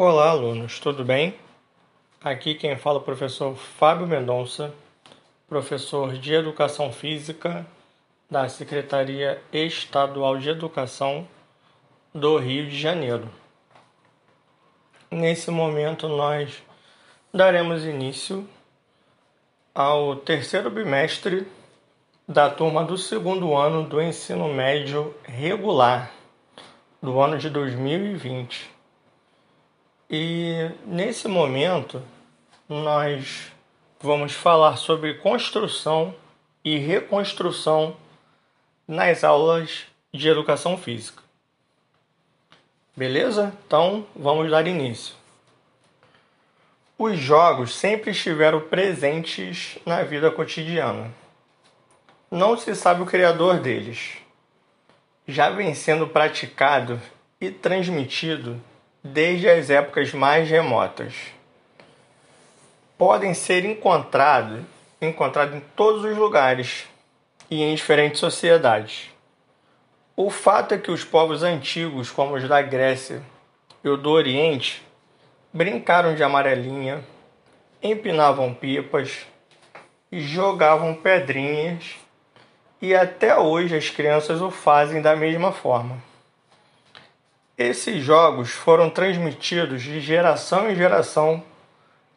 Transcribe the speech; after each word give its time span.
Olá, 0.00 0.30
alunos, 0.30 0.78
tudo 0.78 1.04
bem? 1.04 1.34
Aqui 2.22 2.54
quem 2.54 2.76
fala 2.76 2.98
é 2.98 3.00
o 3.00 3.04
professor 3.04 3.56
Fábio 3.56 4.06
Mendonça, 4.06 4.72
professor 5.48 6.12
de 6.12 6.32
Educação 6.32 6.92
Física 6.92 7.66
da 8.30 8.48
Secretaria 8.48 9.42
Estadual 9.52 10.38
de 10.38 10.50
Educação 10.50 11.26
do 12.14 12.38
Rio 12.38 12.68
de 12.68 12.78
Janeiro. 12.78 13.28
Nesse 15.10 15.50
momento, 15.50 16.06
nós 16.06 16.62
daremos 17.34 17.84
início 17.84 18.48
ao 19.74 20.14
terceiro 20.14 20.70
bimestre 20.70 21.44
da 22.28 22.48
turma 22.48 22.84
do 22.84 22.96
segundo 22.96 23.52
ano 23.52 23.82
do 23.82 24.00
ensino 24.00 24.46
médio 24.46 25.12
regular 25.24 26.12
do 27.02 27.20
ano 27.20 27.36
de 27.36 27.50
2020. 27.50 28.77
E 30.10 30.70
nesse 30.86 31.28
momento 31.28 32.02
nós 32.66 33.52
vamos 34.00 34.32
falar 34.32 34.78
sobre 34.78 35.14
construção 35.14 36.14
e 36.64 36.78
reconstrução 36.78 37.94
nas 38.86 39.22
aulas 39.22 39.86
de 40.12 40.26
educação 40.26 40.78
física. 40.78 41.22
Beleza? 42.96 43.52
Então 43.66 44.06
vamos 44.16 44.50
dar 44.50 44.66
início. 44.66 45.14
Os 46.96 47.18
jogos 47.18 47.74
sempre 47.74 48.12
estiveram 48.12 48.62
presentes 48.62 49.78
na 49.84 50.02
vida 50.02 50.30
cotidiana. 50.30 51.12
Não 52.30 52.56
se 52.56 52.74
sabe 52.74 53.02
o 53.02 53.06
criador 53.06 53.60
deles. 53.60 54.16
Já 55.26 55.50
vem 55.50 55.74
sendo 55.74 56.08
praticado 56.08 56.98
e 57.38 57.50
transmitido 57.50 58.58
desde 59.02 59.48
as 59.48 59.70
épocas 59.70 60.12
mais 60.12 60.48
remotas. 60.48 61.14
Podem 62.96 63.34
ser 63.34 63.64
encontrados 63.64 64.64
encontrado 65.00 65.54
em 65.54 65.60
todos 65.76 66.04
os 66.04 66.16
lugares 66.16 66.86
e 67.50 67.62
em 67.62 67.74
diferentes 67.74 68.20
sociedades. 68.20 69.10
O 70.16 70.30
fato 70.30 70.74
é 70.74 70.78
que 70.78 70.90
os 70.90 71.04
povos 71.04 71.42
antigos, 71.42 72.10
como 72.10 72.34
os 72.34 72.48
da 72.48 72.60
Grécia 72.60 73.22
e 73.84 73.88
o 73.88 73.96
do 73.96 74.10
Oriente, 74.10 74.82
brincaram 75.52 76.14
de 76.14 76.22
amarelinha, 76.22 77.04
empinavam 77.80 78.52
pipas, 78.52 79.24
jogavam 80.10 80.94
pedrinhas 80.94 81.96
e 82.82 82.94
até 82.94 83.38
hoje 83.38 83.76
as 83.76 83.88
crianças 83.88 84.40
o 84.40 84.50
fazem 84.50 85.00
da 85.00 85.14
mesma 85.14 85.52
forma. 85.52 86.07
Esses 87.58 88.04
jogos 88.04 88.50
foram 88.50 88.88
transmitidos 88.88 89.82
de 89.82 90.00
geração 90.00 90.70
em 90.70 90.76
geração 90.76 91.42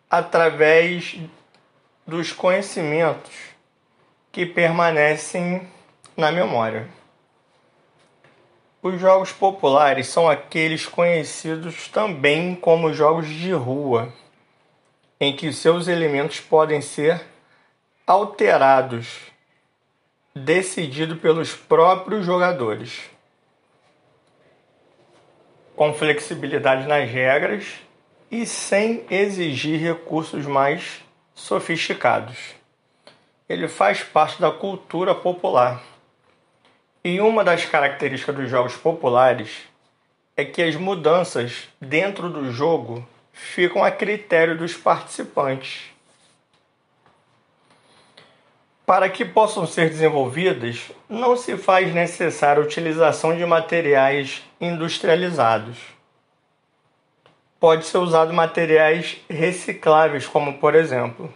através 0.08 1.18
dos 2.06 2.32
conhecimentos 2.32 3.34
que 4.32 4.46
permanecem 4.46 5.68
na 6.16 6.32
memória. 6.32 6.88
Os 8.84 9.02
jogos 9.02 9.32
populares 9.32 10.06
são 10.10 10.30
aqueles 10.30 10.86
conhecidos 10.86 11.88
também 11.88 12.54
como 12.54 12.94
jogos 12.94 13.28
de 13.28 13.52
rua, 13.52 14.14
em 15.20 15.36
que 15.36 15.52
seus 15.52 15.88
elementos 15.88 16.40
podem 16.40 16.82
ser 16.82 17.20
alterados, 18.06 19.08
decidido 20.36 21.16
pelos 21.16 21.52
próprios 21.56 22.24
jogadores 22.24 23.10
com 25.82 25.96
flexibilidade 25.96 26.88
nas 26.88 27.10
regras 27.10 27.66
e 28.30 28.46
sem 28.46 29.04
exigir 29.10 29.82
recursos 29.82 30.46
mais 30.46 31.02
sofisticados. 31.34 32.38
Ele 33.50 33.68
faz 33.68 34.04
parte 34.04 34.40
da 34.40 34.52
cultura 34.52 35.16
popular. 35.16 35.82
E 37.04 37.20
uma 37.20 37.44
das 37.44 37.66
características 37.66 38.36
dos 38.36 38.48
jogos 38.48 38.76
populares 38.76 39.64
é 40.38 40.46
que 40.46 40.62
as 40.62 40.76
mudanças 40.76 41.68
dentro 41.82 42.30
do 42.30 42.52
jogo 42.52 43.04
ficam 43.34 43.84
a 43.84 43.90
critério 43.90 44.56
dos 44.56 44.76
participantes. 44.78 45.91
Para 48.92 49.10
que 49.10 49.24
possam 49.24 49.66
ser 49.66 49.88
desenvolvidas, 49.88 50.92
não 51.08 51.38
se 51.38 51.56
faz 51.56 51.94
necessária 51.94 52.62
a 52.62 52.66
utilização 52.66 53.34
de 53.34 53.46
materiais 53.46 54.44
industrializados. 54.60 55.78
Pode 57.58 57.86
ser 57.86 58.00
usado 58.00 58.34
materiais 58.34 59.16
recicláveis, 59.30 60.28
como 60.28 60.60
por 60.60 60.76
exemplo. 60.76 61.34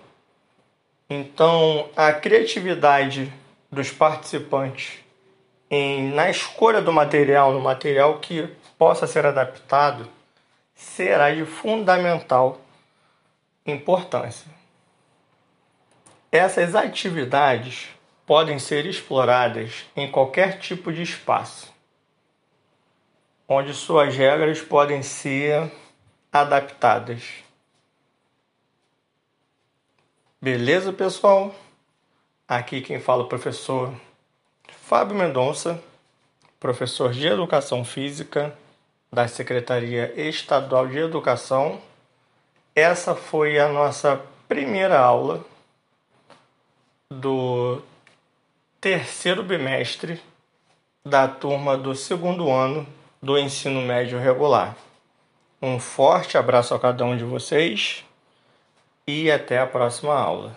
Então, 1.09 1.87
a 1.95 2.11
criatividade 2.11 3.31
dos 3.71 3.89
participantes 3.89 4.99
em, 5.71 6.11
na 6.11 6.29
escolha 6.29 6.81
do 6.81 6.91
material, 6.91 7.53
no 7.53 7.61
material 7.61 8.19
que 8.19 8.49
possa 8.77 9.07
ser 9.07 9.25
adaptado, 9.25 10.09
será 10.75 11.33
de 11.33 11.45
fundamental 11.45 12.59
importância. 13.65 14.64
Essas 16.35 16.75
atividades 16.75 17.87
podem 18.25 18.59
ser 18.59 18.85
exploradas 18.85 19.85
em 19.95 20.11
qualquer 20.11 20.59
tipo 20.59 20.91
de 20.91 21.01
espaço, 21.01 21.73
onde 23.47 23.73
suas 23.73 24.17
regras 24.17 24.61
podem 24.61 25.01
ser 25.01 25.71
adaptadas. 26.33 27.23
Beleza, 30.41 30.91
pessoal? 30.91 31.55
Aqui 32.45 32.81
quem 32.81 32.99
fala 32.99 33.21
é 33.21 33.25
o 33.25 33.29
professor 33.29 33.93
Fábio 34.67 35.15
Mendonça, 35.15 35.81
professor 36.59 37.13
de 37.13 37.25
Educação 37.25 37.85
Física 37.85 38.53
da 39.09 39.25
Secretaria 39.25 40.13
Estadual 40.19 40.85
de 40.89 40.97
Educação. 40.97 41.81
Essa 42.75 43.15
foi 43.15 43.57
a 43.57 43.69
nossa 43.69 44.21
primeira 44.49 44.99
aula 44.99 45.54
do 47.11 47.81
terceiro 48.81 49.43
bimestre 49.43 50.19
da 51.05 51.27
turma 51.27 51.77
do 51.77 51.93
segundo 51.93 52.49
ano 52.49 52.87
do 53.21 53.37
ensino 53.37 53.81
médio 53.81 54.19
regular. 54.19 54.75
Um 55.61 55.79
forte 55.79 56.37
abraço 56.37 56.73
a 56.73 56.79
cada 56.79 57.05
um 57.05 57.15
de 57.15 57.23
vocês 57.23 58.03
e 59.07 59.29
até 59.29 59.59
a 59.59 59.67
próxima 59.67 60.15
aula. 60.15 60.55